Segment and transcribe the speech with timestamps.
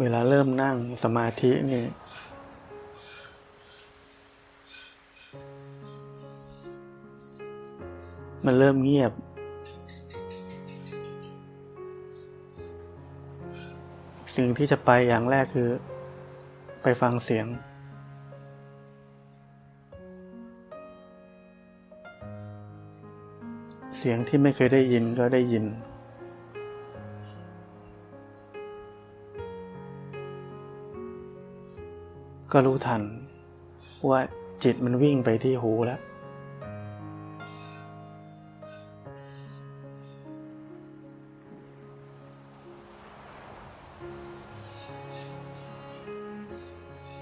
[0.00, 1.84] เวลาเริ่มนั่งสมาธินี่
[8.44, 9.12] มันเริ่มเงียบ
[14.36, 15.70] สิ่งที่จะไปอย่างแรกคือ
[16.82, 17.46] ไปฟังเสียง
[23.98, 25.64] เสียงที่ไม่เคยได้ยินก็ได้ยิน
[32.58, 33.02] ก็รู้ทัน
[34.10, 34.20] ว่า
[34.64, 36.00] จิตมันวิ่งไปที่หูแล้ว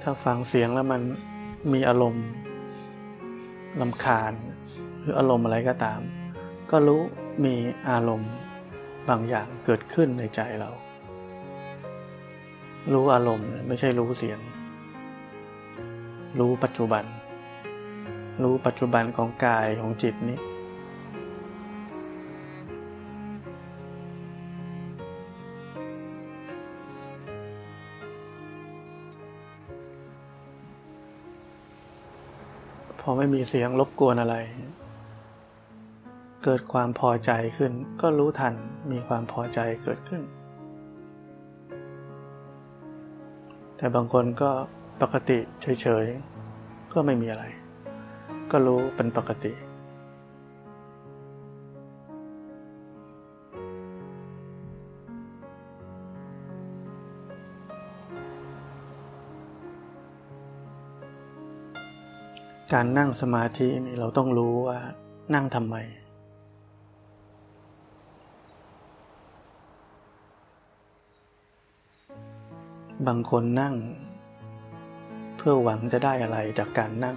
[0.03, 1.03] ถ้าฟังเสียงแล้วมัน
[1.73, 2.27] มีอารมณ์
[3.81, 4.33] ลำคาญ
[5.01, 6.01] หรืออารมณ์อะไรก็ตาม
[6.71, 7.01] ก็รู้
[7.45, 7.55] มี
[7.91, 8.33] อารมณ์
[9.09, 10.71] บางอย่างเกิดขึ้นในใจเรา
[12.93, 14.41] รู้อารมณ์ไม่ใช่รู้เสียง
[16.41, 17.05] รู้ปัจจุบัน
[18.43, 20.39] รู้ปัจจุบันของกายของจิตนี้
[33.01, 34.37] พอไม่มีเสียงรบกวนอะไร
[36.45, 38.55] เกิดความพอใจขึ้น ก็รู้ทัน
[38.91, 40.23] มีความพอใจเกิดขึ้น
[43.77, 44.51] แต่บางคนก็
[45.03, 47.45] ปกติเฉยๆ ก็ไม่มีอะไร
[48.51, 49.53] ก็รู้เป็นปกติ
[62.73, 64.79] การนั่งสมาธินี่เราต้องรู้ว่า
[65.35, 65.77] นั่งทำไม
[73.07, 73.75] บางคนนั่ง
[75.37, 77.17] เพื่อหวังจะได้อะไรจากการนั่ง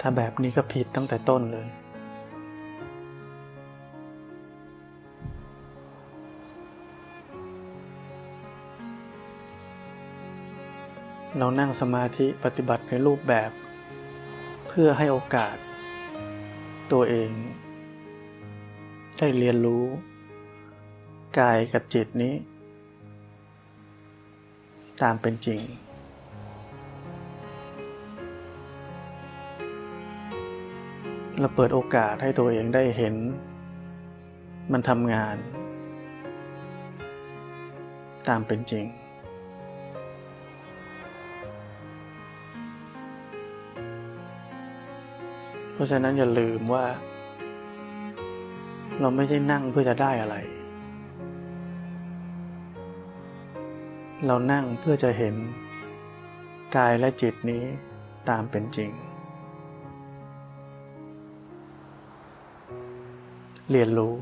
[0.00, 1.68] ถ้าแบบนี้ก็ผิดตั้งแต่ต้นเลย
[11.38, 13.50] เรานั่งสมาธิปฏิบัติในรูปแบบ
[14.68, 15.56] เพื่อให้โอกาส
[16.92, 17.30] ตัวเอง
[19.18, 19.84] ได้เรียนรู้
[21.38, 22.34] กายกับจิตนี้
[25.02, 25.60] ตามเป็นจริง
[31.38, 33.14] เราเปิดโอกาสให้ตัวเองได้เห็น
[34.72, 35.36] มันทำงาน
[38.28, 38.84] ตามเป็นจริง
[45.72, 46.84] เพราะฉะนั้นอย่าลืมว่า
[49.00, 50.36] เราไม่ได้นั่งเพื่อจะได้อะไร
[54.26, 55.34] เรานั่งเพื่อจะเห็น
[56.76, 57.62] กายและจิตนี้
[58.28, 58.90] ตามเป็นจริง
[63.70, 64.14] เรียนรู้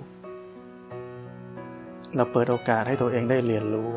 [2.17, 3.91] เราเปิดโอกาสให้ตัวเองได้เรียนรู้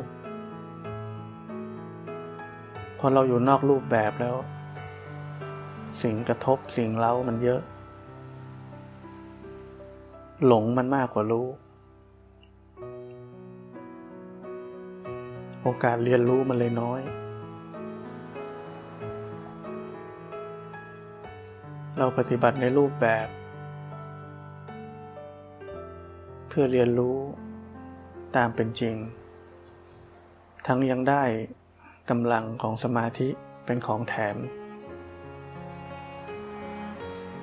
[2.99, 4.35] พอเราอยู่นอกรูปแบบแล้ว
[6.01, 7.61] สิ่งกระทบสิ่งเล้ามันเยอะ
[10.45, 11.47] หลงมันมากกว่ารู้
[15.63, 17.01] โอกาสเรียนรู้มันเลยน้อย
[21.97, 23.27] เราปฏิบัติในรูปแบบ
[26.49, 27.17] เพื่อเรียนรู้
[28.35, 28.95] ตามเป็นจริง
[30.67, 31.23] ทั้งยังได้
[32.09, 33.29] กำลังของสมาธิ
[33.65, 34.37] เป็นของแถม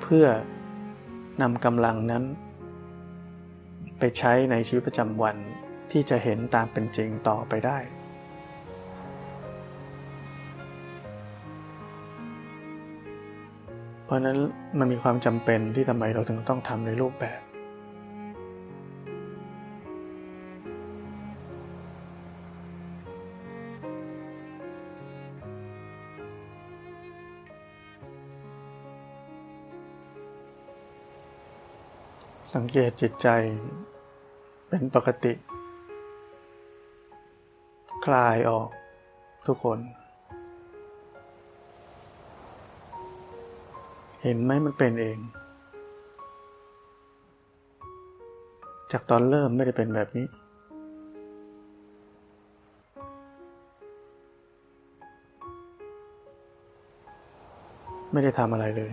[0.03, 0.27] เพื่อ
[1.43, 2.25] นำกำลังนั้น
[3.99, 5.37] ไปใช้ในชีวิตประจำวัน
[5.91, 7.79] ที่จะเห็นตามเป็นจริงต่อไปได้
[14.09, 14.39] เพราะนั้น
[14.79, 17.41] มันมีความจำเป็นที่ทำไมเราถึงต้องทำในรูปแบบ
[32.55, 33.29] สังเกตจิตใจ
[34.69, 35.33] เป็นปกติ
[38.05, 38.69] คลายออก
[39.47, 39.79] ทุกคน
[44.23, 45.19] เห็นไหมมันเป็นเอง
[48.93, 50.27] จากตอนเริ่มไม่ได้เป็นแบบนี้
[58.13, 58.93] ไม่ได้ทำอะไรเลย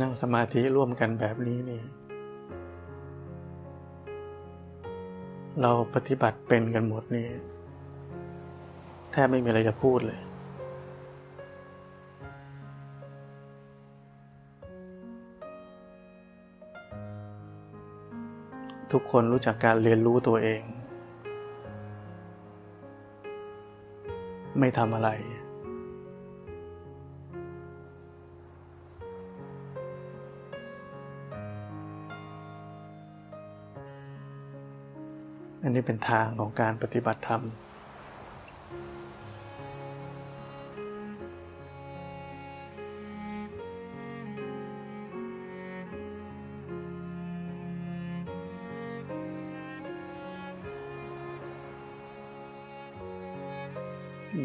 [0.00, 1.82] นั่งสมาธิร่วมกันแบบนี้นี่
[5.62, 7.26] เราปฏิบัติเป็นกันหมดนี่
[9.12, 10.20] แทบไม่มีอะไรจะพูดเลย
[18.92, 20.62] ทุกคนรู้จักการเรียนรู้ตัวเอง
[24.58, 25.10] ไม่ทำอะไร
[35.62, 37.42] อันนี้เป็นทางของการปฏิบัติธรรม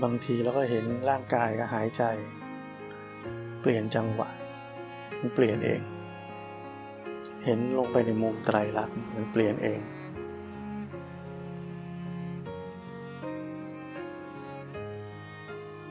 [0.04, 2.04] บางทีเราก็เห็นร่างกายก็หายใจ
[3.62, 4.30] เปลี่ยนจังหวะ
[5.19, 5.81] มันเปลี่ยนเอง
[7.45, 9.80] เห็นลงไปในมุมไตรลักษณ์มันเปลี่ยนเอง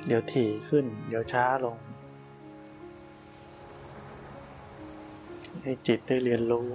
[0.07, 1.77] เดี๋ยวถี่ขึ้น เดี๋ยวช้าลง
[5.63, 6.69] ให้จิตได้เรียนรู้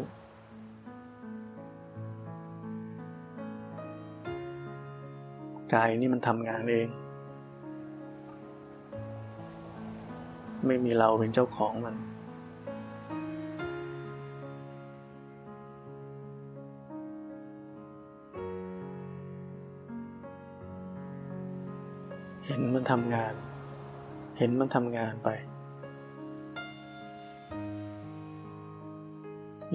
[5.74, 6.88] กายนี่มันทำงานเอง
[10.66, 11.96] ไม่มีเราเป็นเจ้าของมัน
[22.50, 23.34] เห็นมันทำงาน
[24.38, 25.30] เห็นมันทำงานไป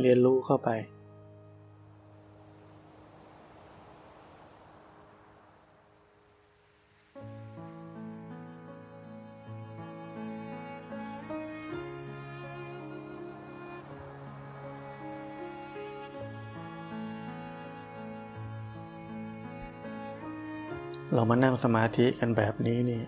[0.00, 0.70] เรียนรู้เข้าไป
[21.34, 23.02] มานั่งสมาธิกันแบบนี้นี่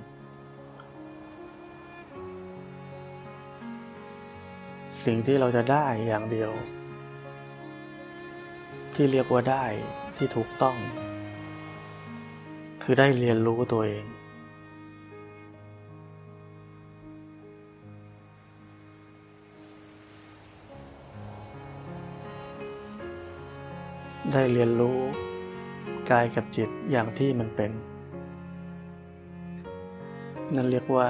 [5.04, 6.52] สิ่งที่เราจะได้อย่างเดียว
[8.94, 9.64] ที่เรียกว่าได้
[10.16, 10.76] ที่ถูกต้อง
[12.82, 14.04] คือได้เรียนรู้ตัวเอง
[24.32, 24.98] ได้เรียนรู้
[26.10, 27.72] กายกับจิตอย่างที่มันเป็น
[30.54, 31.06] นั่นเรียกว่า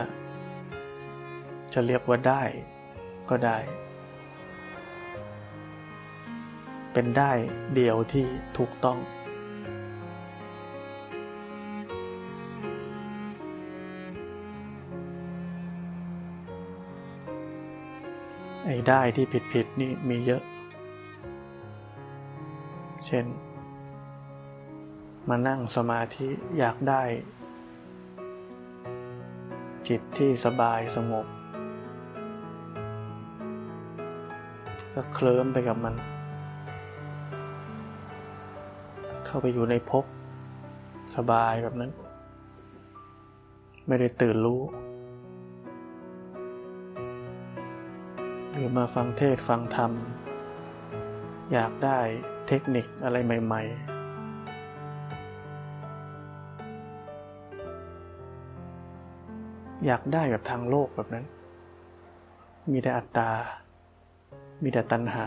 [1.73, 2.43] จะเรียกว่าได้
[3.31, 3.59] ก็ได้
[6.93, 7.33] เป็นได้
[7.75, 8.27] เดียวที่
[8.59, 8.99] ถูกต้อง
[18.65, 20.43] ไอ้ได้ที่ผิดๆนี่มีเยอะ
[23.07, 23.27] เช่น
[25.29, 26.29] มานั่งสมาธิ
[26.59, 27.03] อยากได้
[29.89, 31.27] จิตที่สบายสงบ
[34.95, 35.95] ก็เคลิ้มไปกับมัน
[39.27, 40.05] เข้าไปอยู่ในภพ
[41.17, 41.91] สบายแบบนั้น
[43.87, 44.63] ไม่ได้ตื่นรู้
[48.51, 49.93] หรือมาฟังเทศฟังธรรม
[51.53, 51.99] อยากได้
[52.49, 53.94] เทคนิคอะไรใหม่ ๆ
[59.87, 61.27] อยากได้แบบทางโลกแบบนั้น
[62.73, 63.31] มีแต่อัตตา
[64.63, 65.27] มีแต่ตัณหา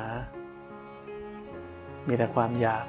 [2.08, 2.86] มีแต่ความอยาก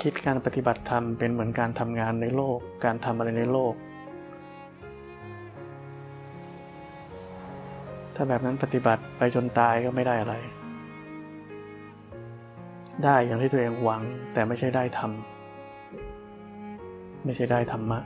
[0.00, 3.74] คิดการปฏิบัติธรรมเป็นเหมือนการทำงานในโลก การทำอะไรในโลก
[8.14, 10.34] ถ้าแบบนั้นปฏิบัติไปจนตายก็ไม่ได้อะไร
[13.04, 18.00] ได้อย่างที่ตัวเองหวังแต่ไม่ใช่ได้ทำไม่ใช่ได้ธรรมะ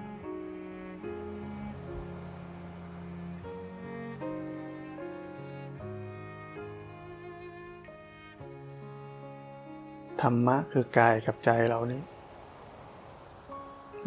[10.22, 12.02] ธรรมะคือกายกับใจเรานี่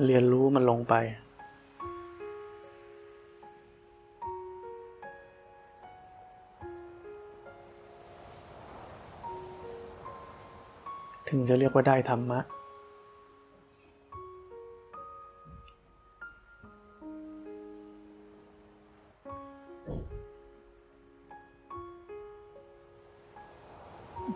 [0.06, 0.94] เรียนรู้มันลงไป
[11.28, 12.40] ถึงจะเรียกว่าได้ธรรมะ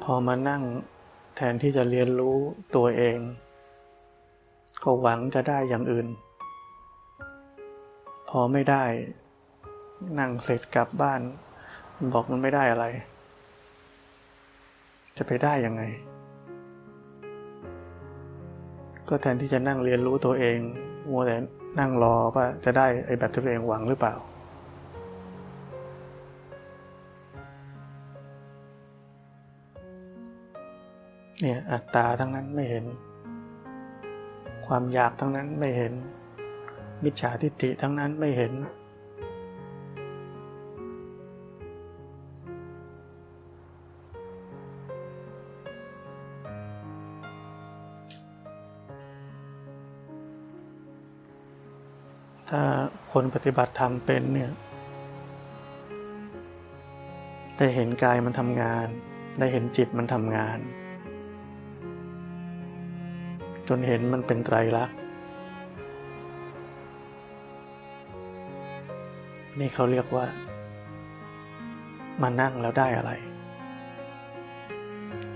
[0.04, 0.64] พอมานั่ง
[1.36, 2.38] แทนที่จะเรียนรู้
[2.76, 3.18] ตัวเอง
[4.84, 6.08] ก็หวังจะได้อย่างอื่น
[8.30, 8.84] พอไม่ได้
[10.20, 11.22] นั่งเสร็จกลับบ้าน
[12.14, 12.86] บอกมันไม่ได้อะไร
[15.18, 15.82] จะไปได้ยังไง
[19.10, 20.58] ก็แทนที่จะนั่งเรียนรู้ตัวเอง
[21.10, 21.36] มัวแต่
[21.80, 24.16] นั่งรอว่าจะได้ไอ้แบบที่ตัวเองหวังหรือเปล่า
[31.42, 32.86] เนี่ยอัตตาทั้งนั้นไม่เห็น
[34.68, 35.94] ความอยากทั้งนั้นไม่เห็น
[37.04, 38.54] มิจฉาทิฏฐิทั้งนั้นไม่เห็น
[52.50, 52.62] ถ้า
[53.12, 54.52] คนปฏิบัติธรรมเป็นเนี่ย
[57.58, 58.88] ได้เห็นกายมันทำงาน
[59.40, 60.60] ได้เห็นจิตมันทำงาน
[63.70, 64.98] จนเห็นมันเป็นไตรลักษณ์
[69.60, 70.26] นี่เขาเรียกว่า
[72.22, 73.12] มานั่งแล้วได้อะไร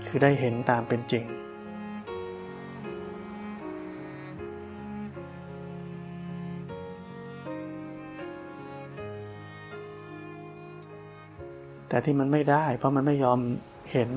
[0.06, 1.24] คือได้เห็นตามเป็นจริง
[11.88, 13.38] แต่ที่มันไม่ได้ เพราะมันไม่ยอม
[13.92, 14.08] เห็น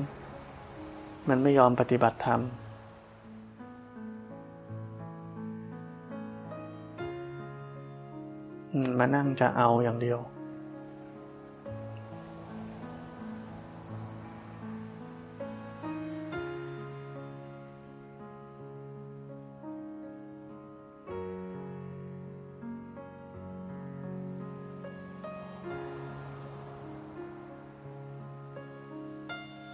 [1.28, 2.40] มันไม่ยอมปฏิบัติธรรม
[8.98, 10.20] มานั่งจะเอาอย่างเดียว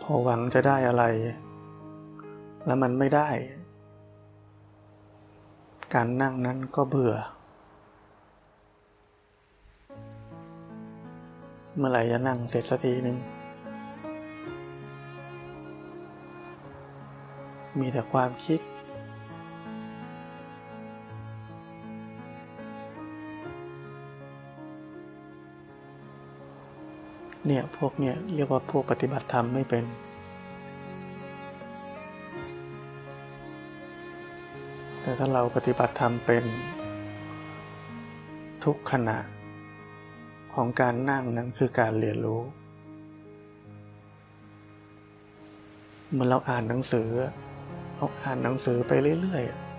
[0.03, 1.05] พอหวังจะได้อะไร
[2.67, 3.29] แล้วมันไม่ได้
[5.95, 7.15] การนั่งนั้นก็เบื่อ
[11.81, 13.17] เมื่อไหร่จะนั่งเสร็จสักทีหนึ่ง
[17.79, 18.61] มีแต่ความคิด
[27.47, 29.85] เนี่ยพวกเนี่ยเรียกว่าพวกปฏิบัติธรรมไม่เป็น
[35.03, 36.45] แต่ถ้าเราปฏิบัติธรรมเป็น
[38.65, 39.19] ทุกขณะ
[40.55, 42.41] ของการนั่งนั้นคือการเรียนรู้
[46.11, 47.09] เหมือนเราอ่านหนังสือ
[47.97, 49.71] เราอ่านหนังสือไปเรื่อยๆ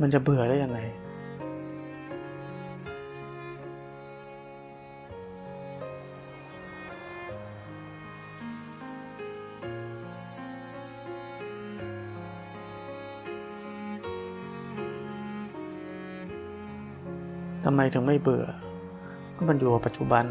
[0.00, 0.80] มันจะเบื่อได้ยังไง
[17.64, 18.46] ทำไมถึงไม่เบื่อ
[19.36, 20.24] ก็มันอยู่ปัจจุบัน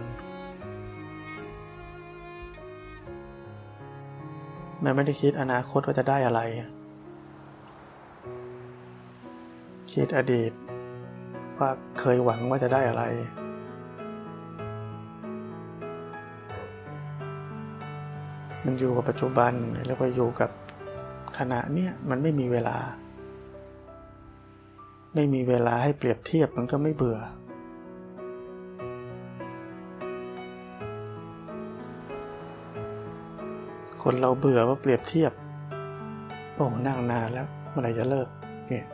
[4.83, 6.41] มันไม่ได้คิดอนาคตว่าจะได้อะไร
[9.93, 10.51] คิดอดีต
[11.57, 11.69] ว่า
[11.99, 13.03] เคยหวังว่าจะได้อะไร
[18.65, 19.53] มันอยู่กับปัจจุบัน
[19.85, 20.49] แล้วก็อยู่กับ
[21.37, 22.77] ขณะเนี้ยมันไม่มีเวลา
[25.15, 27.19] ไม่มีเวลาให้เปรียบเทียบมันก็ไม่เบื่อ
[34.03, 35.31] คนเราเบื่อว่าเปรียบเทียบ
[36.55, 38.27] โอ้นั่งนานแล้วเมื่อไหร่จะเลิก
[38.69, 38.85] เนี่ย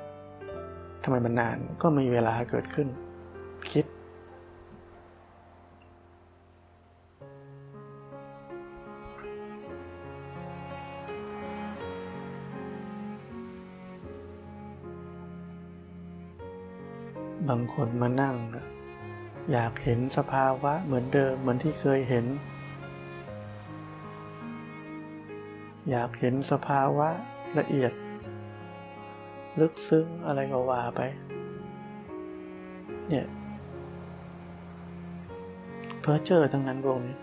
[1.04, 2.88] ทำไมมันนานก็มีเวลาเกิดขึ้น
[3.72, 3.86] คิด
[17.74, 18.36] คนมานั่ง
[19.52, 22.26] อยากเห็นสภาวะเหมือนเดิมเหมือนที่เคยเห็น
[25.90, 27.10] อยากเห็นสภาวะ
[27.60, 27.92] ละเอียด
[29.60, 31.02] ลึกซึ้งอะไรก็ว่าไป
[33.10, 33.26] เนี่ย
[36.02, 37.16] เพ้อเจอทั้งนั้นพวกนี้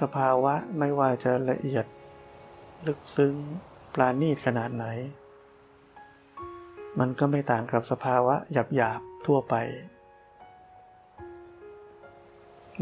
[0.00, 1.86] สภาวะไม่ว่าจะละเอียด
[2.86, 3.34] ลึกซึ้ง
[3.94, 4.86] ปราณีตขนาดไหน
[7.00, 9.54] มันก็ไม่ต่างกับสภาวะหยาบๆทั่วไป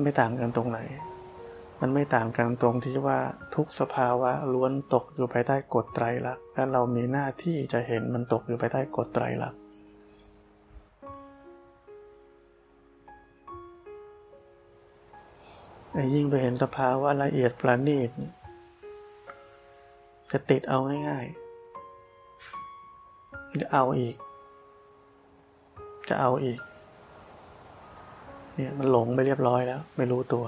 [0.03, 0.79] ไม่ต่างกันตรงไหน
[1.81, 3.19] มันไม่ต่างกันตรงที่ว่า
[3.55, 9.61] ทุกสภาวะล้วนตกอยู่ภายใต้กฎไตรลักษณ์และเรามีหน้าที่จะเห็นมันตกอยู่ภายใต้กฎไตรลักษณ์
[16.15, 18.11] ยิ่งไปเห็นสภาวะละเอียดประณีต
[20.31, 21.40] จะติดเอาง่ายๆ
[23.63, 24.17] จะเอาอีก
[26.09, 26.61] จะเอาอีก
[28.55, 30.47] เนี่ยมันหลงไปเรียบร้อยแล้ว ไม่รู้ตัว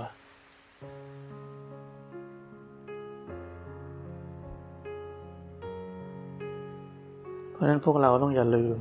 [7.53, 8.79] เพราะนั้นพวกเราต้องอย่าลืม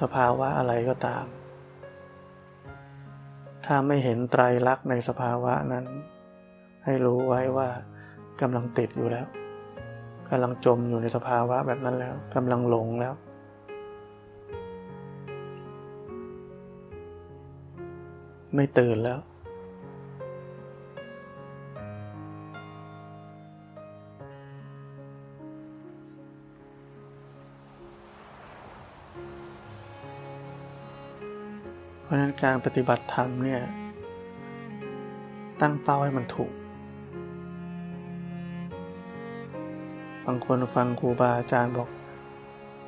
[0.00, 1.24] สภาวะอะไรก็ตาม
[3.64, 5.84] ถ้าไม่เห็นไตรลักษณ์ในสภาวะนั้น
[6.84, 7.68] ให้รู้ไว้ว่า
[8.40, 9.26] กำลังติดอยู่แล้ว
[10.30, 13.14] กำลังจมอยู่ในสภาวะแบบนั้นแล้วกำลังหลงแล้ว
[18.54, 19.18] ไม่ตื่นแล้ว
[32.02, 33.62] เพราะนั้นการปฏิบัติธรรมเนี่ย
[35.60, 36.52] ตั้งเป้าให้มันถูก
[40.30, 41.88] บางคนฟังครูบาอาจารย์บอก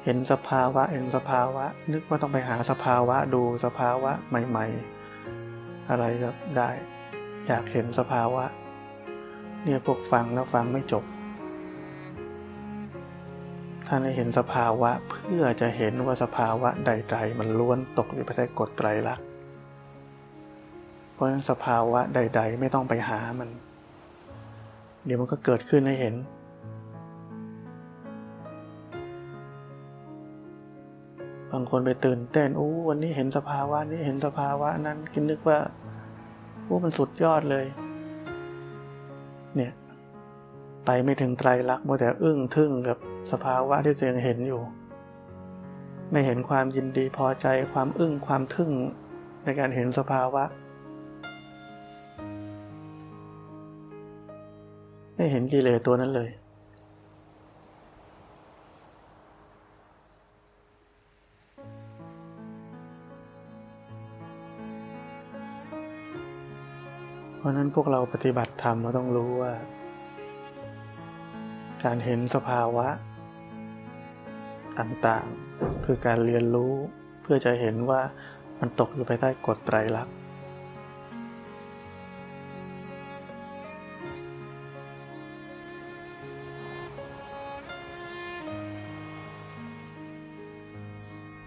[0.05, 4.67] เห็นสภาวะเห็นสภาวะ นึกว่าต้องไปหาสภาวะดูสภาวะใหม่
[5.29, 6.71] ๆ อะไรก็ได้
[7.47, 8.45] อยากเห็นสภาวะ
[9.65, 11.05] เนี่ยพวกฟังแล้วฟังไม่จบ
[13.87, 19.27] ท่านให้เห็นสภาวะเพื่อจะเห็นว่าสภาวะใดๆมันล้วนตกอยู่ภายใต้กฎไตรลักษณ์
[21.13, 23.51] เพราะฉะนั้นสภาวะใด ๆ ไม่ต้องไปหามัน
[25.05, 26.17] เดี๋ยวมันก็เกิดขึ้นให้เห็น
[31.53, 35.59] บางคนไปตื่นเต้นโอ้วันนี้เห็นสภาวะนี้เห็นสภาวะนั้นคิดนึกว่า
[36.65, 37.67] โอ้มันสุดยอดเลย
[39.57, 39.73] เนี่ย
[40.85, 42.99] ไปไม่ถึงไตรลักษณ์มัวแต่อึ้งทึ่งกับ
[43.33, 44.63] สภาวะที่ตัวเองเห็นอยู่
[46.11, 48.71] ไม่เห็นความยินดีพอใจความอึ้งความทึ่ง
[49.45, 50.45] ในการเห็นสภาวะ
[55.15, 56.31] ไม่เห็นกิเลสตัวนั้นเลย
[67.41, 69.53] เพราะนั้นพวกเราปฏิบัติธรรมเราต้องรู้ว่า
[71.85, 72.89] การเห็นสภาวะ
[74.79, 76.73] ต่างๆ คือการเรียนรู้
[77.23, 78.01] เพื่อจะเห็นว่า
[78.61, 80.15] มันตกอยู่ภายใต้กฎไตรลักษณ์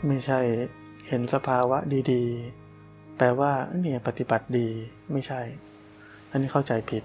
[0.08, 0.40] ไม่ใช่
[1.08, 1.78] เห็นสภาวะ
[2.12, 4.68] ดีๆ แปลว่าเนี่ยปฏิบัติดี
[5.14, 5.42] ไม่ใช่
[6.36, 7.04] อันนี้เข้าใจผิด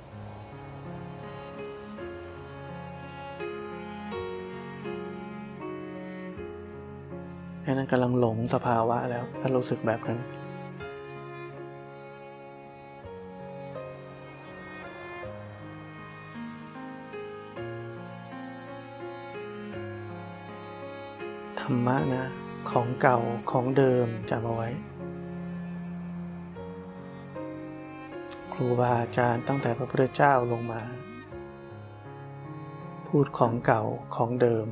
[7.62, 10.18] แค่นั้นกำลังหลงสภาวะแล้ว ถ้ารู้สึกแบบนั้น
[21.60, 22.24] ธรรมะนะ
[22.70, 23.18] ของเก่า
[23.50, 24.68] ของเดิมจำเอาไว้
[28.58, 30.82] รูบาอาจารย์ตั้งแต่พระพุทธเจ้าลงมา
[33.06, 33.82] พูดของเก่า
[34.16, 34.66] ของเดิม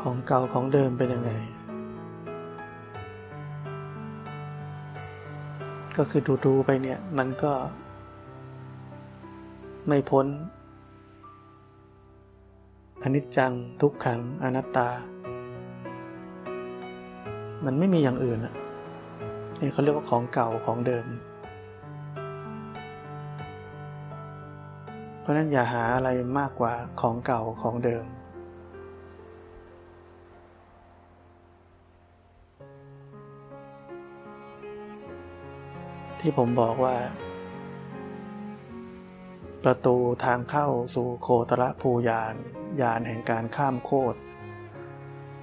[0.00, 1.30] ของเก่าของเดิมเป็นยังไง
[5.96, 7.52] ก็คือดูๆไปเนี่ยมันก็
[9.88, 10.26] ไม่พ้น
[13.02, 14.88] อนิจจังทุกขังอนัตตา
[17.64, 18.54] มันไม่มีอย่างอื่นอะ
[19.60, 21.06] นี่เขาเรียกว่าของเก่าของเดิม
[25.20, 28.04] เพราะนั้นอย่าหาอะไรมากกว่าของเก่าของเดิม
[36.20, 36.96] ที่ผมบอกว่า
[39.64, 42.34] ประตูทางเข้าสู่โคตรภูยาน
[42.80, 44.18] ยานแห่งการข้ามโคตร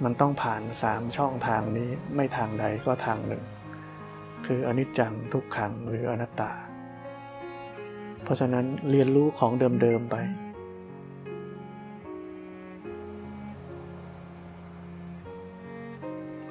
[0.03, 3.43] มันต้องผ่านสามช่องทางนี้ไม่ทางใดก็ทางหนึ่ง
[4.45, 6.51] คืออนิจจังทุกขังหรืออนัตตา
[8.23, 10.15] เพราะฉะนั้นเรียนรู้ของเดิม ๆ ไป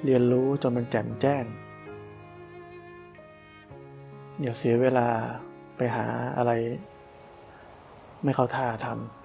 [0.05, 1.45] เรียนรู้จนมันแจ่มแจ้ง
[4.41, 5.09] อย่าเสียเวลา
[5.77, 6.53] ไปหาอะไร
[8.25, 9.24] ไม่เข้าท่าทำ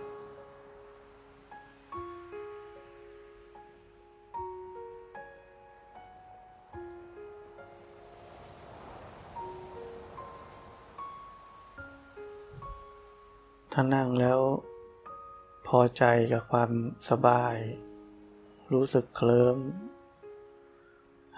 [13.82, 14.40] ถ้านั่งแล้ว
[15.68, 16.72] พอใจกับความ
[17.10, 17.56] สบาย
[18.74, 19.58] รู้สึกเคลิ้ม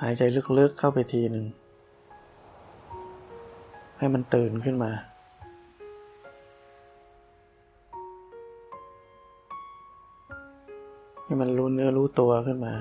[0.02, 0.22] หายใจ
[0.58, 1.46] ลึกๆเข้าไปทีหนึ่ง
[3.98, 4.92] ให้มันตื่นขึ้นมา
[11.24, 12.74] ให้มันรู้เนื้อรู้ตัวขึ้นมา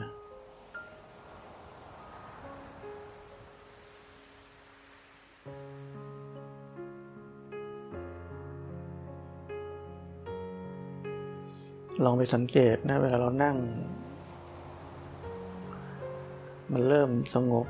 [12.05, 13.57] ลองไปสังเกตนะ เวลาเรานั่ง
[16.73, 17.67] มันเริ่มสงบ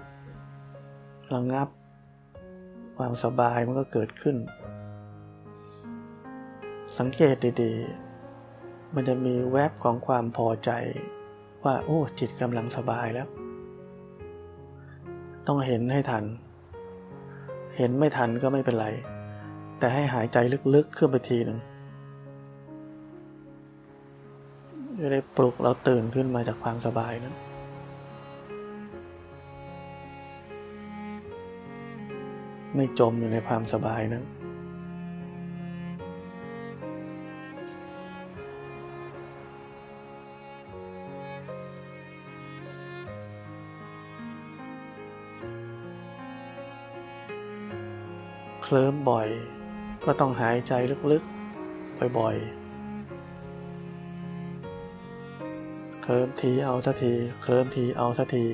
[1.35, 1.69] ระงับ
[2.97, 4.37] ความสบายมันก็เกิดขึ้น
[6.99, 10.71] สังเกตดีๆ มันจะมีแวบของความพอใจ
[11.65, 13.29] ว่า โอ้ จิตกำลังสบายแล้ว
[15.47, 16.25] ต้องเห็นให้ทัน
[17.77, 18.89] เห็นไม่ทันก็ไม่เป็นไร
[19.79, 20.39] แต่ให้หายใจ
[20.75, 21.59] ลึกๆขึ้นไปทีหนึ่ง
[25.03, 27.35] จะได้ปลุกเราตื่นขึ้นมาจากความสบายนั้น
[32.75, 34.25] ไม่จมอยู่ในความสบายนั้น
[48.63, 49.29] เคลิ้มบ่อย
[50.05, 50.73] ก็ต้องหายใจ
[51.13, 52.60] ลึกๆ บ่อยๆ
[56.11, 58.45] ลิ้มทีเอาสักทีเคลิ้มทีเอาสักที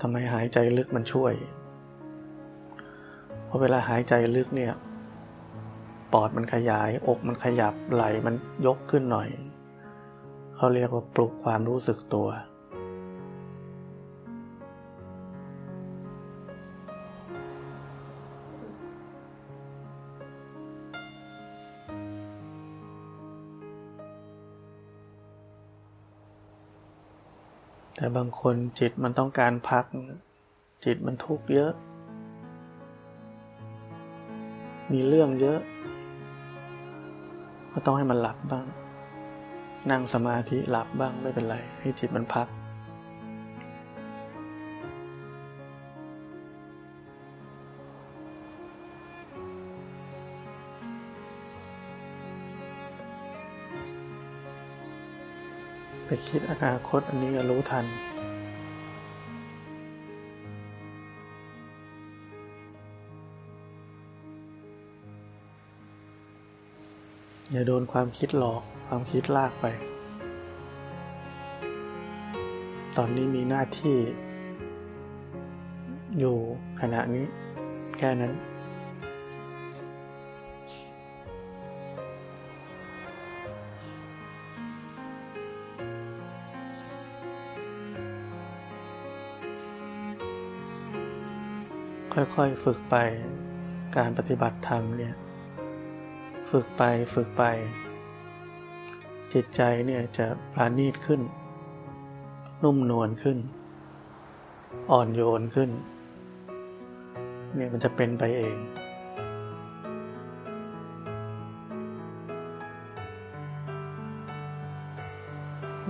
[0.00, 1.34] ทำไมหายใจลึกมันช่วย
[3.44, 4.72] เพราะเวลาหายใจลึกเนี่ย
[6.12, 8.34] ปอดมันขยาย อกมันขยับไหลมัน
[8.66, 9.28] ยกขึ้นหน่อย
[10.56, 12.28] เขาเรียกว่าปลุกความรู้สึกตัว
[28.04, 29.84] แต่บางคนจิตมันต้องการพัก
[30.84, 31.72] จิตมันทุกข์เยอะ
[34.92, 35.60] มีเรื่องเยอะ
[37.72, 38.66] ก็ต้องให้มันหลับบ้าง
[39.90, 42.48] นั่งสมาธิหลับบ้างไม่เป็นไร ให้จิตมันพัก
[56.06, 57.84] ไปคิดอนาคตอันนี้รู้ทัน
[67.50, 69.66] อย่าโดนความคิดหลอกความคิดลากไป
[72.96, 73.96] ตอนนี้มีหน้าที่
[76.18, 76.36] อยู่
[76.80, 77.26] ขณะนี้
[77.98, 78.32] แค่นั้น
[92.14, 92.96] ค่อยๆ ฝึกไป
[93.96, 95.14] การปฏิบัติธรรมเนี่ย
[96.50, 96.82] ฝึกไป
[97.14, 97.44] ฝึกไป
[99.32, 101.20] จิตใจเนี่ยจะปราณีตขึ้น
[102.64, 103.38] นุ่มนวลขึ้น
[104.90, 105.70] อ่อนโยนขึ้น
[107.54, 108.56] เนี่ยมันจะเป็นไปเอง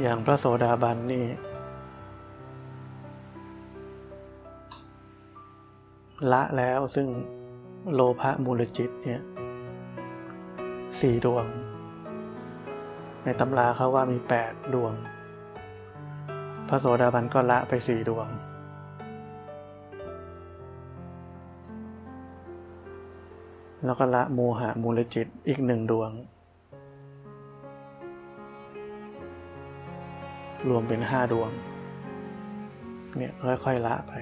[0.00, 1.24] อย่างพระโสดาบันนี่
[6.32, 7.08] ละแล้วซึ่ง
[7.94, 9.22] โลภะมูลจิตเนี่ย
[11.00, 11.44] สี่ดวง
[13.24, 14.92] ในตำราเขาว่ามีแปดดวง
[16.68, 18.28] พระโสดาบันก็ละไปสี่ดวง
[23.84, 26.10] แล้วก็ละโมหะมูลจิตอีกหนึ่งดวง
[30.68, 31.50] รวมเป็นห้าดวง
[33.16, 33.32] เนี่ย
[33.64, 34.12] ค่อยๆละไป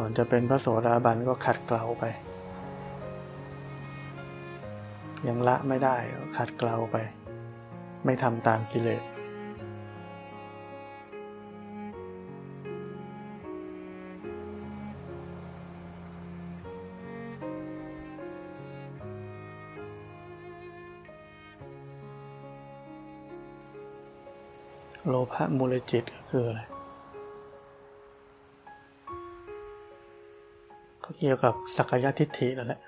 [0.00, 2.04] ก่อนจะเป็นพระโสดาบันก็ขัดเกลาไป
[5.28, 5.96] ยังละไม่ได้
[6.36, 6.96] ขัดเกลาไป
[8.04, 9.02] ไม่ทำตามกิเลส
[25.08, 26.77] โลภะมูลจิตก็คืออะไร
[31.18, 32.80] เกี่ยวกับสักยทิฏฐินั่นแหละ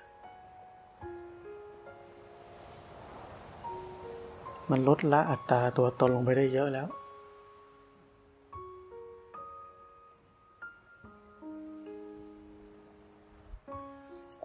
[4.69, 6.87] มันลดละอัตตาตัวตนลงไปได้เยอะแล้ว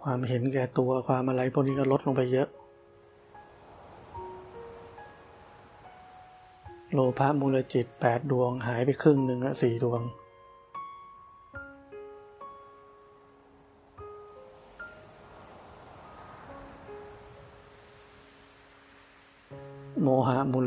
[0.01, 2.47] ความเห็นแก่ตัวความอะไรพวกนี้ก็ลดลงไปเยอะ
[6.93, 10.01] โลภะมูลจิตแปดดวงหายไปครึ่งหนึ่งละสี่ดวง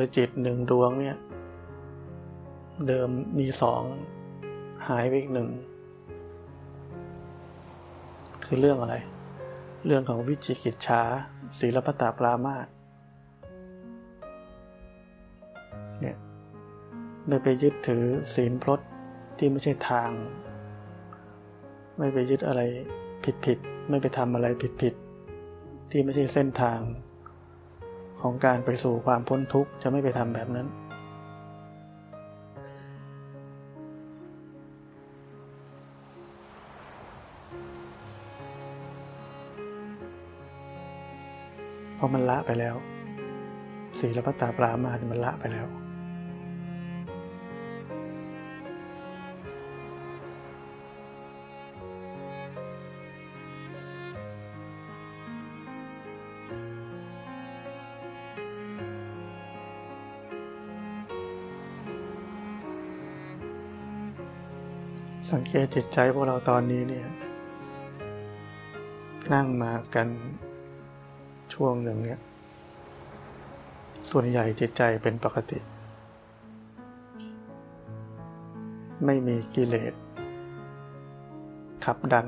[0.01, 1.17] มหะมูลจิตหนึ่งดวงเนี่ย
[2.87, 3.09] เดิม
[3.39, 3.83] มีสอง
[4.89, 5.49] หายไปอีกหนึ่ง
[8.45, 8.97] คือเรื่องอะไร
[9.87, 11.03] เรื่องของวิจิกิจฉา
[11.59, 12.67] ศีลปตาปรามาส
[16.01, 16.17] เนี่ย
[17.29, 18.81] ไม่ไปยึดถือศีลพรต
[19.39, 20.11] ที่ไม่ใช่ทาง
[21.99, 22.61] ไม่ไปยึดอะไร
[23.25, 23.59] ผิดผิด
[23.89, 24.95] ไม่ไปทำอะไรผิดผิด
[25.91, 26.81] ที่ไม่ใช่เส้นทาง
[28.23, 30.67] ของการไปสู่ความพ้นทุกข์จะไม่ไปทำแบบนั้น
[41.97, 42.77] เพราะมันละไปแล้ว
[43.99, 45.80] ศีลพัตตาปรามาสมันละไปแล้ว
[65.33, 67.07] สังเกตจิตใจพวกเราตอนนี้เนี่ย
[69.33, 70.09] นั่งมากัน
[71.55, 72.21] ช่วงหนึ่งเนี่ย
[74.11, 75.59] ส่วนใหญ่จิตใจเป็นปกติ
[79.05, 79.95] ไม่มีกิเลส
[81.85, 82.27] ขับดัน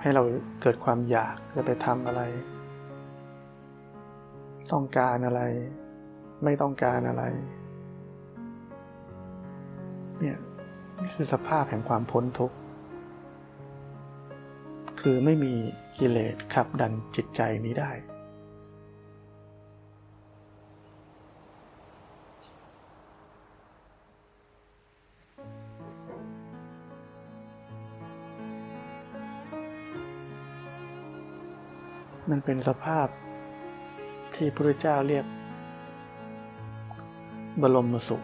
[0.00, 0.22] ให้เรา
[0.62, 2.22] เกิดความอยากจะไปทำอะไร
[4.72, 5.42] ต้องการอะไร
[6.44, 7.24] ไม่ต้องการอะไร
[10.20, 10.38] เนี่ย
[11.14, 12.56] คือสภาพแห่งความพ้นทุกข์
[15.00, 15.52] คือไม่มี
[15.98, 17.92] กิเลสขับดันจิตใจนี้ได้
[32.30, 33.08] มันเป็นสภาพ
[34.34, 35.24] ที่พระเจ้าเรียก
[37.60, 38.22] บรมสุข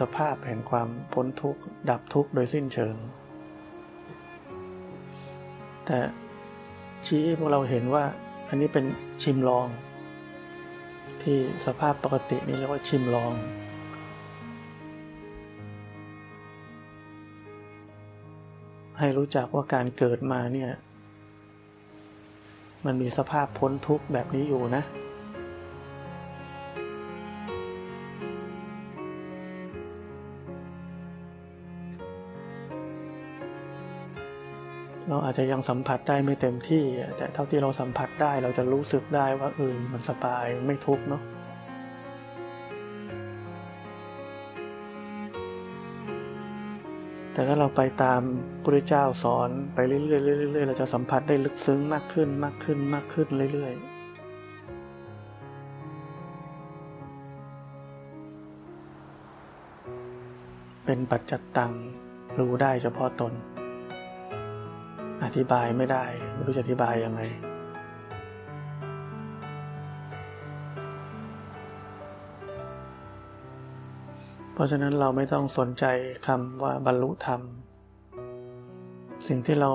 [0.00, 2.94] สภาพแห่งความพ้นทุกข์ดับทุกข์โดยสิ้นเชิง
[5.86, 5.98] แต่
[7.06, 8.04] ชี้ให้พวกเราเห็นว่า
[8.48, 8.84] อันนี้เป็น
[9.22, 9.68] ชิมลอง
[11.22, 13.32] ที่สภาพปกตินี่เรียกว่าชิมลอง
[18.98, 20.70] ให้รู้จักว่าการเกิดมาเนี่ย
[22.86, 24.82] มันมีสภาพพ้นทุกข์แบบนี้อยู่นะ
[35.12, 36.84] เราอาจจะยังสัมผัสได้ไม่เต็มที่
[37.16, 41.22] แต่เท่าที่เราสัมผัสได้เราจะรู้สึกได้ว่าเออมันสบายไม่ทุกข์เนาะ
[47.32, 48.20] แต่ถ้าเราไปตาม
[48.64, 54.00] พระเจ้าสอนไปเรื่อยๆเรื่อยๆเราจะสัมผัสได้ลึกซึ้งมากขึ้นมากขึ้นมากขึ้นเรื่อยๆ
[60.84, 61.72] เป็นปัจจัตตัง
[62.38, 63.34] รู้ได้เฉพาะตน
[65.24, 67.22] อธิบายไม่ได้ ไม่รู้จะอธิบายยังไง
[74.52, 75.84] เพราะฉะนั้นเราไม่ต้องสนใจ
[76.26, 77.40] คำว่าบรรลุธรรม
[79.28, 79.70] สิ่งที่เรา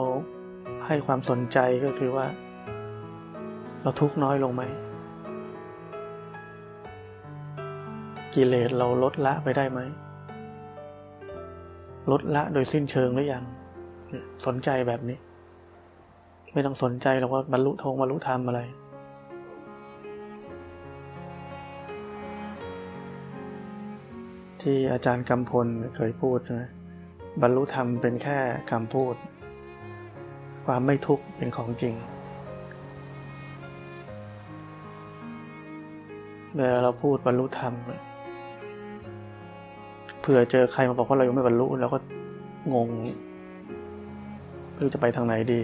[0.86, 2.28] ให้ความสนใจก็คือว่า
[3.82, 4.64] เราทุกข์น้อยลงไหม
[8.36, 9.80] กิเลสเราลดละไปได้ไหม
[12.12, 13.44] ลดละโดยสิ้นเชิงหรือยัง
[14.46, 15.18] สนใจแบบนี้
[16.56, 18.62] ไม่ต้องสนใจหรอกว่าบรรลุธงบรรลุธรรมอะไร
[24.62, 26.70] ที่อาจารย์กำพลเคยพูดนะ
[27.42, 28.38] บรรลุธรรมเป็นแค่
[28.72, 29.16] คำพูด
[30.66, 31.96] ความไม่ทุกข์เป็นของจริง
[36.56, 37.74] เวลาเราพูดบรรลุธรรม
[40.22, 42.00] เผื่อเจอใครมาบอกว่าเรายังไม่บรรลุเราก็
[42.74, 42.90] งง
[44.72, 45.62] ไม่รู้จะไปทางไหนดี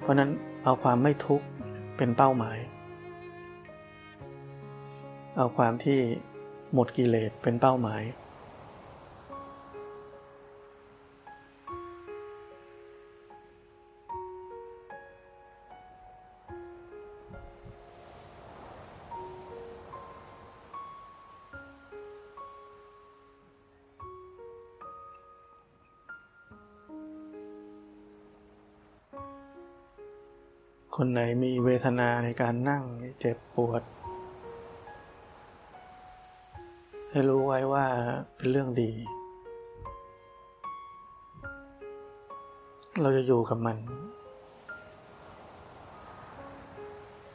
[0.00, 0.30] เพราะนั้น
[0.64, 1.46] เอาความไม่ทุกข์
[1.96, 2.58] เป็นเป้าหมาย
[5.36, 5.98] เอาความที่
[6.74, 8.02] หมดกิเลสเป็นเป้าหมาย
[31.02, 32.82] คนไหนมีเวทนาในการนั่ง
[33.20, 33.82] เจ็บปวด
[37.10, 37.86] ให้รู้ไว้ว่า
[38.36, 38.90] เป็นเรื่องดี
[43.00, 43.76] เราจะอยู่กับมัน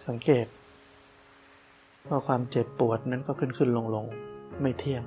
[0.08, 0.48] สังเกต
[2.08, 4.06] ว่าความเจ็บปวดนั้นก็ขึ้นขึ้นลงลง
[4.62, 5.04] ไม่เที่ยง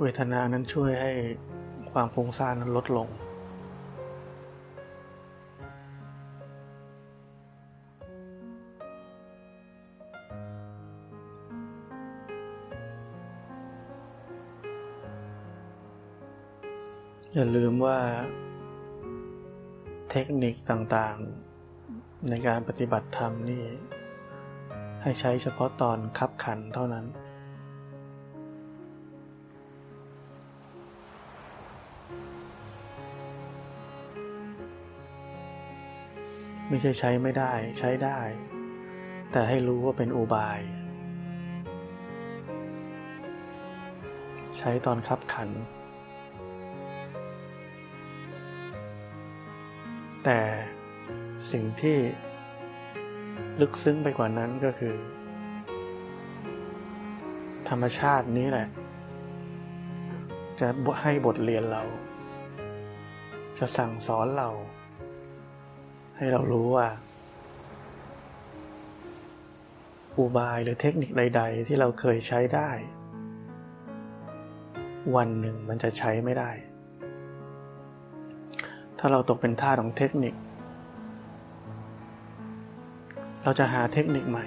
[0.00, 1.12] เวทนานั้นช่วยให้
[1.92, 3.08] ความฟุ้งซ่านนั้นลดลง
[17.36, 17.98] อย่าลืมว่า
[20.10, 23.64] เทคนิคต่างๆ ในการปฏิบัติธรรมนี่
[25.02, 27.06] ให้ใช้เฉพาะตอนคับขันเท่านั้น
[36.68, 38.18] ไม่ใช่ใช้ไม่ได้ใช้ได้
[39.32, 40.60] แต่ให้รู้ว่าเป็นอุบาย
[44.58, 45.50] ใช้ตอนคับขัน
[50.24, 50.40] แต่
[51.52, 51.98] สิ่งที่
[53.60, 54.94] ลึกซึ้งไปกว่านั้นก็คือ
[57.68, 58.68] ธรรมชาตินี้แหละ
[60.60, 60.68] จะ
[61.02, 61.82] ให้บทเรียนเรา
[63.58, 64.50] จะสั่งสอนเรา
[66.16, 66.88] ให้เรารู้ว่า
[70.18, 72.70] อุบายหรือเทคนิคใด ๆ ที่เราเคยใช้ได้
[75.16, 76.50] วันหนึ่งมันจะใช้ไม่ได้
[79.04, 80.34] ถ้าเราตกเป็นท่าของเทคนิค
[83.42, 84.44] เราจะหาเทคนิคใหม่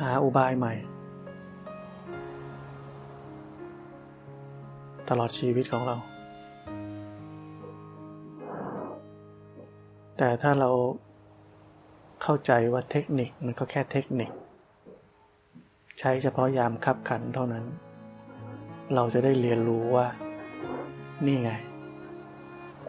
[0.00, 0.74] หาอุบายใหม่
[5.08, 5.96] ตลอดชีวิตของเรา
[10.16, 10.70] แต่ถ้าเรา
[12.22, 14.30] เข้าใจว่าเทคนิคมันก็แค่เทคนิค
[15.98, 17.64] ใช้เฉพาะยามคับขันเท่านั้น
[18.94, 20.06] เราจะได้เรียนรู้ว่า
[21.26, 21.50] นี่ไง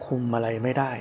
[0.04, 0.92] คุมอะไรไม่ได้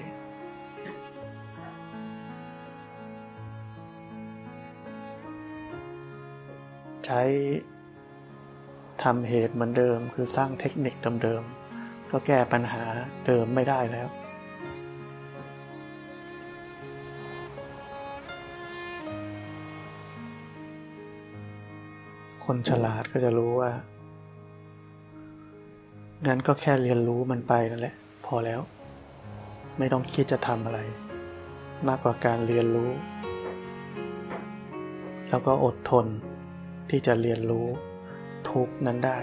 [7.06, 7.22] ใช้
[9.04, 12.84] ทำเหตุเหมือนเดิม คือสร้างเทคนิคเดิมๆก็แก้ปัญหา
[13.28, 14.08] เดิมไม่ได้แล้ว
[22.54, 23.72] คนฉลาดก็จะรู้ว่า
[26.28, 28.62] งั้นก็แค่เรียนรู้มันไปนั่นแหละ พอแล้ว
[29.78, 30.80] ไม่ต้องคิดจะทำอะไร
[31.88, 32.92] มากกว่าการเรียนรู้
[35.30, 36.06] แล้วก็อดทน
[36.90, 37.68] ที่จะเรียนรู้
[38.50, 39.20] ทุกนั้นได้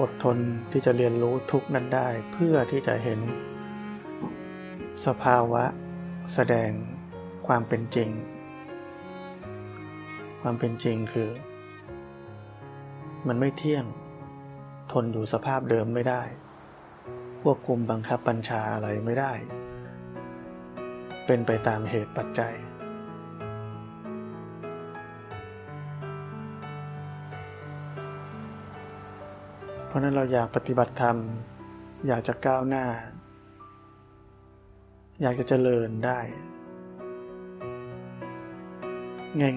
[0.00, 0.38] อดทน
[0.72, 3.20] ที่จะเรียนรู้ทุกนั้นได้เพื่อที่จะเห็น
[5.06, 5.64] สภาวะ
[6.34, 6.70] แสดง
[7.46, 8.10] ความเป็นจริง
[10.40, 11.30] ความเป็นจริงคือ
[13.26, 13.84] มันไม่เที่ยง
[14.92, 16.22] ทนอยู่สภาพเดิมไม่ได้
[17.40, 19.32] ควบคุมบังคับบัญชาอะไรไม่ได้
[21.26, 22.54] เป็นไปตามเหตุปัจจัย
[29.86, 31.16] เพราะนั้นเราอยากปฏิบัติธรรม
[32.06, 32.86] อยากจะก้าวหน้า
[35.22, 36.18] อยากจะเจริญได้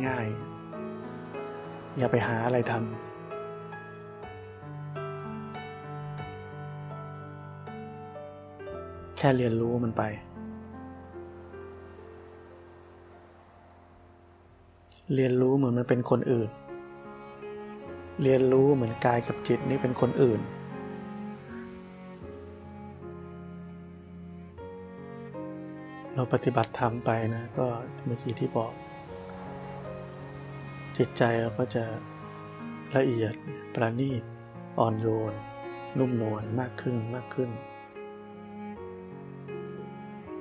[0.08, 0.28] ง่าย
[1.12, 2.86] ๆ อย่าไปหาอะไรทำ
[9.18, 10.04] แค่เรียนรู้มันไป
[15.16, 16.50] เรียนรู้เหมือนมันเป็นคนอื่น
[18.24, 20.40] เรียนรู้เหมือนกายกับจิตนี่เป็นคนอื่น
[26.20, 27.68] เราปฏิบัติธรรมไปนะ ก็
[28.06, 28.74] เมื่อกี้ที่บอก
[30.98, 31.84] จิตใจเราก็จะ
[32.96, 33.34] ละเอียด
[33.76, 34.24] ประณีต
[34.80, 35.34] อ่อนโยน
[35.98, 37.50] นุ่มนวลมากขึ้นมากขึ้น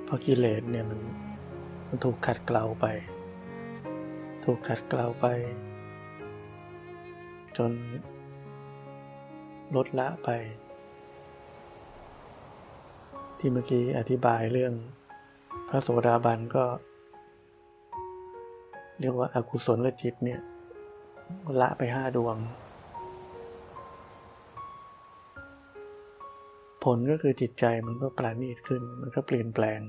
[0.03, 0.99] เพราะกิเลสเนี่ยมัน
[1.87, 2.85] มันถูกขัดเกลาไป
[4.45, 5.25] ถูกขัดเกลาไป
[7.57, 7.71] จน
[9.75, 10.29] ลดละไป
[13.39, 14.75] ที่เมื่อกี้อธิบายเรื่อง
[15.69, 16.65] พระโสดาบันก็
[18.99, 20.39] เรียกว่าอากุศลและจิตเนี่ย
[21.61, 22.35] ละไปห้าดวง
[26.83, 29.79] ผลก็คือจิตใจมันก็ปราณีตขึ้น มันก็เปลี่ยนแปลง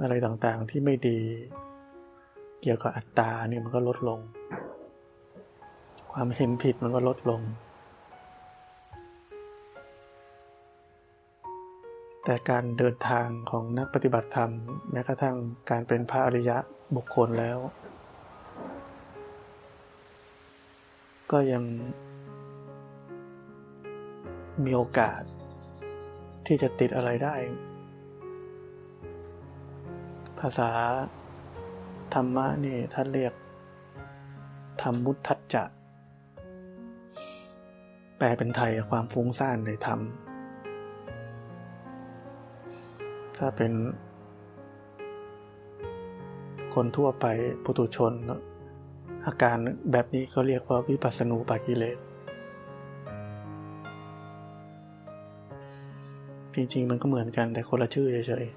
[0.00, 1.20] อะไรต่างๆที่ไม่ดี
[2.62, 4.20] เกี่ยวกับอัตตาเนี่ยมันก็ลดลง
[6.12, 7.40] ความเห็นผิดมันก็ลดลง
[12.24, 14.50] แต่การเดินทางของนักปฏิบัติธรรม
[14.92, 15.36] แม้กระทั่ง
[15.70, 16.58] การเป็นพระอริยะ
[16.96, 17.58] บุคคลแล้ว
[21.32, 21.64] ก็ยัง
[24.64, 25.22] มีโอกาส
[26.46, 27.36] ที่จะติดอะไรได้
[30.40, 30.70] ภาษา
[32.14, 33.34] ธรรมะนี่ท่านเรียก
[34.82, 35.64] ธรรมมุทัจจะ
[38.18, 40.00] แปลเป็นไทยความฟุ้งซ่านในธรรม
[43.44, 43.72] ถ้าเป็น
[46.74, 47.26] คนทั่วไป
[47.64, 48.12] ปุถุชน
[49.26, 49.56] อาการ
[49.92, 51.98] แบบนี้เขาเรียกว่าวิปัสสนูปากิเลส
[56.54, 58.54] จริงๆ มันก็เหมือนกันแต่คนละชื่อเฉยๆ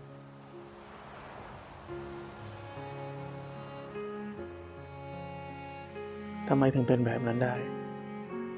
[6.48, 7.56] ทำไมถึงเป็นแบบนั้นได้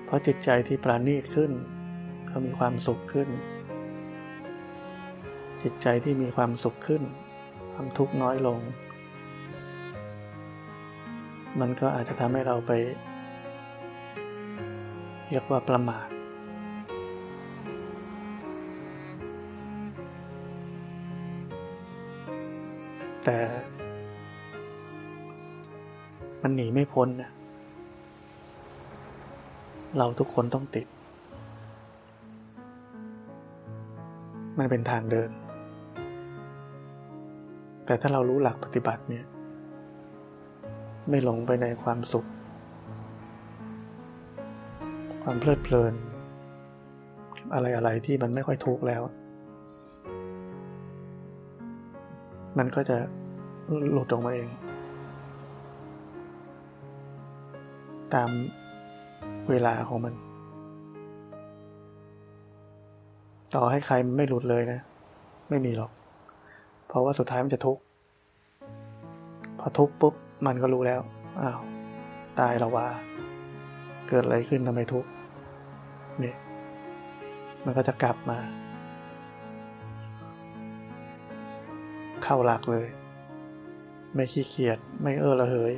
[0.05, 1.51] เพราะจิตใจที่ปราณีตขึ้น
[2.28, 3.30] เขามีความสุขขึ้น
[5.63, 7.03] จิตใจที่มีความสุขขึ้น
[7.73, 8.59] ความทุกข์น้อยลง
[11.59, 12.71] มันก็อาจจะทำให้เราไป
[15.27, 16.07] เรียกว่าประมาท
[23.25, 23.39] แต่
[26.41, 27.31] มันหนีไม่พ้นนะ
[29.97, 30.87] เราทุกคนต้องติด
[34.57, 35.29] มันเป็นทางเดิน
[37.86, 39.25] แต่ถ้าเรารู้หลักปฏิบัติเนี่ย
[41.09, 42.25] ไม่หลงไปในความสุข
[45.23, 45.93] ความเพลิดเพลิน
[47.53, 49.01] อะไรอะไรที่มันไม่ค่อยทุกข์แล้ว
[52.57, 52.97] มันก็จะ
[53.91, 54.49] หลุดออกมาเอง
[58.13, 58.29] ตาม
[59.49, 60.13] เวลาของมัน
[63.55, 64.79] ต่อให้ใครไม่หลุดเลยนะ
[65.49, 65.91] ไม่มีหรอก
[66.95, 67.81] ราะว่าสุดท้ายมันจะทุกข์
[69.59, 70.13] พอทุกข์ปุ๊บ
[70.45, 71.01] มันก็รู้แล้ว
[71.41, 71.59] อ้าว
[72.39, 72.87] ตายแล้วว่า
[74.09, 75.09] เกิดอะไรขึ้นทำไมทุกข์
[76.19, 76.37] เนี่ย
[77.65, 78.37] มันก็จะกลับมา
[82.23, 82.87] เข้าหลักเลย
[84.13, 85.73] ไม่ขี้เกียจไม่เออระเหย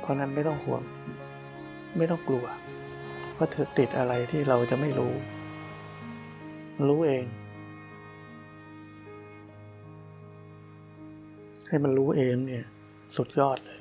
[0.00, 0.82] เพราะนั้นไม่ต้องห่วง
[1.96, 2.46] ไม่ต้องกลัว
[3.36, 5.12] ว่าเธอติดอะไรที่เราจะไม่รู้
[6.84, 7.24] รู้เอง
[11.68, 12.64] ให้มันรู้เองเนี่ย
[13.16, 13.80] สุดยอดเลย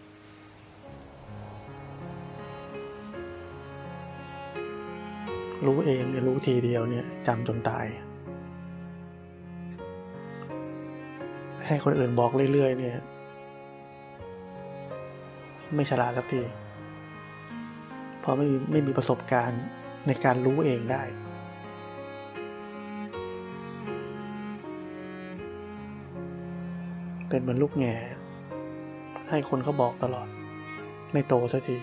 [5.66, 7.86] รู้เองเนี่ยรู้ทีเดียวเนี่ยจำจนตาย
[11.68, 12.98] ให้คนอื่นบอกเรื่อยๆเนี่ย
[15.76, 16.42] ไม่ฉลาดสักที
[18.20, 19.64] เพราะไม่ไม่มีประสบการณ์
[20.08, 21.04] ในการรู้เองได้
[27.30, 27.96] เป็นเหมือนลูกแง่
[29.30, 30.28] ให้คนเขาบอกตลอด
[31.12, 31.78] ไม่โตสักที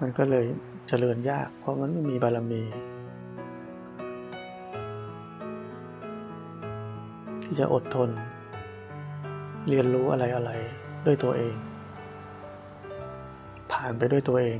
[0.00, 0.46] มันก็เลย
[0.88, 2.62] เจริญยาก เพราะมันไม่มีบารมี
[7.42, 8.10] ที่จะอดทน
[9.68, 10.50] เรียนรู้อะไรอะไร
[11.06, 11.54] ด้วยตัวเอง
[13.72, 14.58] ผ่านไปด้วยตัวเอง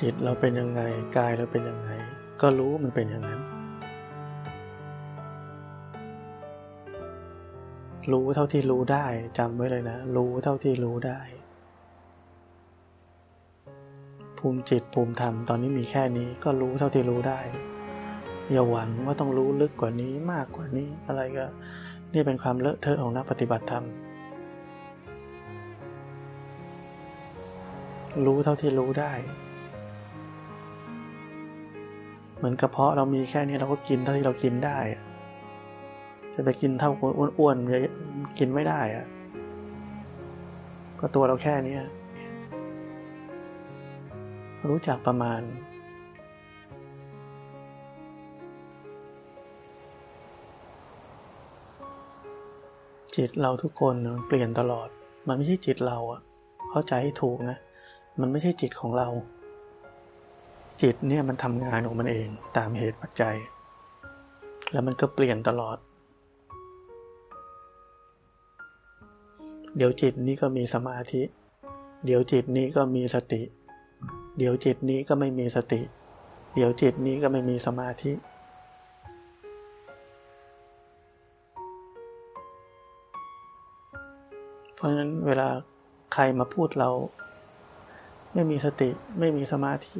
[0.00, 0.82] จิตเราเป็นยังไง
[1.16, 1.90] กายเราเป็นยังไง
[2.40, 3.40] ก็รู้มันเป็นอย่างนั้น
[8.12, 9.06] รู้เท่าที่รู้ได้
[9.38, 11.20] จำไว้เลยนะ รู้เท่าที่รู้ได้
[14.38, 17.40] ภูมิจิตภูมิธรรมตอนนี้มีแค่นี้ก็รู้เท่าที่รู้ได้
[18.52, 21.46] อย่าหวังว่าต้องรู้ลึกกว่านี้มากกว่านี้อะไรก็
[22.14, 23.84] นี่เป็นความเลอะเทอะของนักปฏิบัติธรรม
[28.26, 29.12] รู้เท่าที่รู้ได้
[32.36, 34.78] เหมือนกระเพาะเรามีแค่นี้เราก็กินเท่าที่เรากินได้
[36.34, 39.06] จะไปกินเท่าคนอ้วนๆกินไม่ได้อะ
[41.00, 41.78] ก็ตัวเราแค่นี้
[44.70, 45.40] รู้จักประมาณ
[53.16, 53.94] จิตเราทุกคน
[54.26, 54.88] เปลี่ยนตลอด
[55.28, 56.20] มันไม่ใช่จิตเราอะ
[56.70, 57.58] เข้าใจให้ถูกนะ
[58.20, 59.08] มันไม่ใช่จิตของเรา
[60.82, 63.36] จิตเนี่ยมันทำงานของมันเองตามเหตุปัจจัย
[64.72, 65.76] แล้วมันก็เปลี่ยนตลอด
[69.76, 71.22] เดี๋ยวจิตนี้ก็มีสมาธิ
[72.04, 73.42] เดี๋ยวจิตนี้ก็มีสติ
[74.38, 75.80] เดี๋ยวจิตนี้ก็ไม่มีสติ
[76.54, 78.12] เดี๋ยวจิตนี้ก็ไม่มีสมาธิ
[84.74, 85.48] เพราะฉะนั้นเวลา
[86.14, 86.90] ใครมาพูดเรา
[88.34, 89.98] ไม่มีสติไม่มีสมาธิ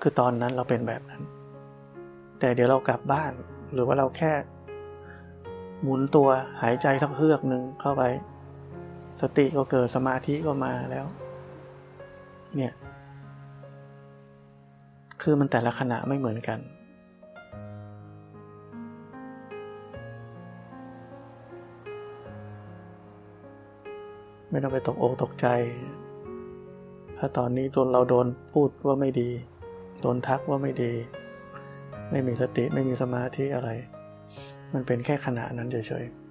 [0.00, 1.22] คือตอนนั้นเราเป็นแบบนั้น
[2.38, 3.32] แต่เดี๋ยวเรากลับบ้าน
[3.72, 4.32] หรือว่าเราแค่
[5.82, 6.28] หมุนตัว
[6.62, 8.02] หายใจสักเฮือกหนึ่งเข้าไป
[9.20, 11.06] สติก็เกิดสมาธิก็มาแล้ว
[12.56, 12.72] เนี่ย
[15.22, 16.58] คือมันแต่ละขณะไม่เหมือนกัน
[24.50, 25.46] ไม่ต้องไปตกอกตกใจ
[27.18, 29.30] ถ้าตอนนี้โดนเราโดนพูดว่าไม่ดี
[30.00, 30.92] โดนทักว่าไม่ดี
[32.10, 33.70] ไม่มีสติไม่มีสมาธิอะไร
[34.72, 36.30] มันเป็นแค่ขณะนั้นเฉยๆ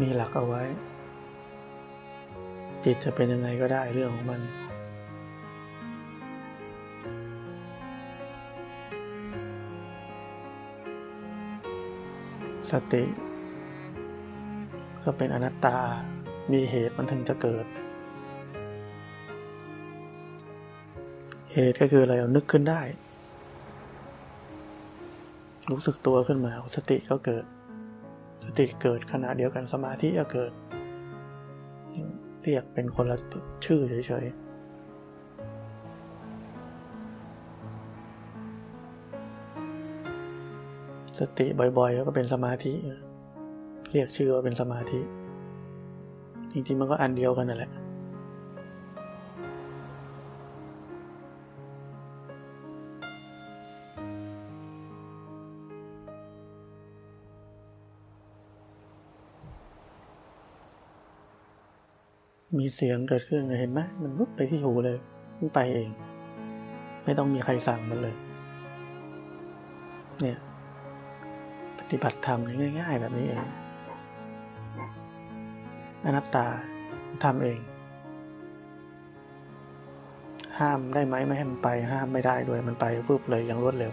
[0.00, 0.62] มีหลักเอาไว้
[2.84, 4.40] จิตจะเป็นยังไงก็ได้เรื่องของมัน
[12.74, 13.04] สติ
[15.04, 15.78] ก็เป็นอนัตตา
[16.52, 17.66] มีเหตุมันถึงจะเกิด
[21.52, 22.82] เหตุก็คืออะไรเรานึกขึ้นได้
[25.70, 27.44] รู้สึกตัวขึ้นมา สติก็เกิด
[28.46, 30.52] สติเกิดขณะเดียวกันสมาธิก็เกิด
[32.42, 33.18] เรียกเป็นคนละ
[33.64, 34.43] ชื่อเฉยๆ
[41.18, 41.46] สติ
[41.78, 42.72] บ่อยๆแล้วก็เป็นสมาธิ
[43.90, 45.00] เรียกชื่อว่าเป็นสมาธิ
[46.52, 47.72] จริงๆ มันก็อันเดียวกันนั่นแหละ
[62.58, 64.98] มีเสียงเกิดขึ้นเห็นไหมมันวุบไปที่หูเลย
[65.38, 65.90] มันไปเอง
[67.04, 68.14] ไม่ต้องมีใครสั่งมันเลย
[70.22, 70.38] เนี่ย
[71.94, 72.40] ฏิบัติธรรม
[72.80, 73.46] ง่าย ๆ แบบนี้เอง
[76.04, 76.46] อนัตตา
[77.24, 77.58] ทำเอง
[80.58, 83.92] ห้ามได้ไหมไม่ให้มันไป ห้ามไม่ได้ด้วยมันไปวุบเลยอย่างรวดเร็ว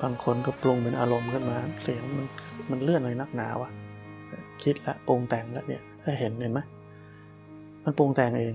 [0.00, 2.26] บางคนก็ปรุงเป็นอารมณ์ขึ้นมา เสียงมัน
[2.70, 3.70] มันเลื่อนอะไรนักหนาวะ
[4.62, 6.60] คิดละปรุงแต่งแล้วเนี่ยถ้าเห็นเห็นไหม
[7.84, 8.54] มันปรุงแต่งเอง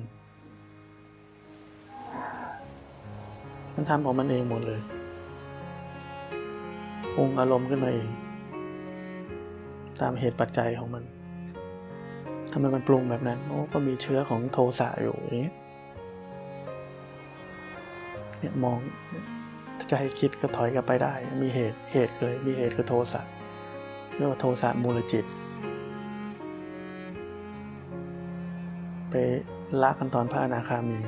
[3.76, 4.82] มันทำของมันเองหมดเลย
[7.15, 8.09] ปรุงอารมณ์ขึ้นมาเอง
[10.01, 11.03] ตามเหตุปัจจัยของมัน
[12.51, 15.53] ทำไมมันปรุงแบบนั้นโอ้ก็มีเชื้อของโทสะอยู่อย่างเงี้
[18.39, 18.78] เนี่ยมอง
[19.89, 21.13] จะให้คิดก็ถอยกลับไปได้
[21.43, 23.21] มีเหตุเหตุเลย มีเหตุคือโทสะ
[24.15, 25.26] เรียกว่าโทสะมูลจิต
[29.09, 29.13] ไป
[29.82, 30.99] ละกันตอนพระอนาคามี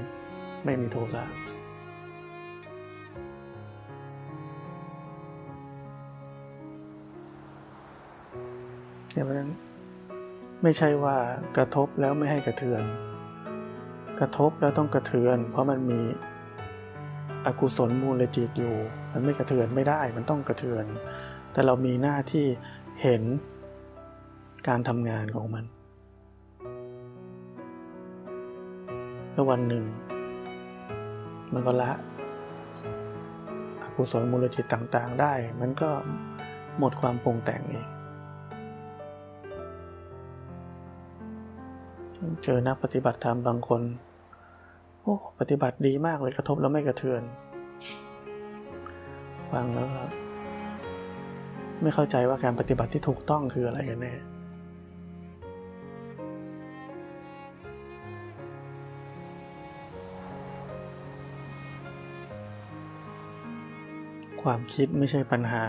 [0.65, 1.24] ไม่มีโทสะ
[9.26, 9.51] เพราะนั้น
[10.63, 11.18] ไม่ใช่ว่า
[11.57, 12.84] กระทบแล้วไม่ให้กระเทือน
[14.20, 16.01] กระทบแล้วต้องกระเทือน เพราะมันมี
[17.45, 18.76] อกุศลมูลจิตอยู่
[19.13, 20.86] มันไม่กระเทือนไม่ได้มันต้องกระเทือน
[21.51, 22.45] แต่เรามีหน้าที่
[23.01, 23.22] เห็น
[24.68, 25.65] การทำงานของมัน
[29.34, 29.86] แล้ววันหนึ่ง
[31.53, 31.91] มันก็ละ
[33.82, 35.89] อกุศลมูลจิตต่างๆได้ มันก็
[36.80, 37.88] หมดความปรุงแต่งเอง
[42.43, 43.82] เจอนักปฏิบัติธรรมบางคน
[45.01, 47.22] โอ้ ปฏิบัติดีมากเลยกระทบแล้วไม่กระเทือน
[49.51, 49.88] ฟังแล้ว
[51.82, 54.13] ไม่เข้าใจว่าการปฏิบัติที่ถูกต้องคืออะไรกันแน่
[64.41, 65.63] ความคิดไม่ใช่ปัญหา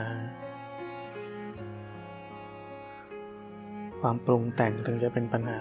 [4.01, 5.61] ความปรุงแต่งถึงจะเป็นปัญหา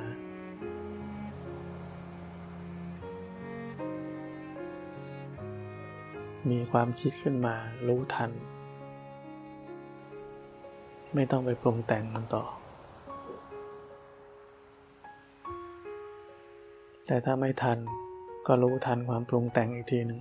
[6.51, 7.55] มีความคิดขึ้นมา
[7.87, 8.31] รู้ทัน
[11.15, 12.45] ไม่ต้องไปปรุงแต่งมันต่อ
[17.07, 17.77] แต่ถ้าไม่ทัน
[18.47, 20.19] ก็รู้ทันความปรุงแต่งอีกทีหนึ่ง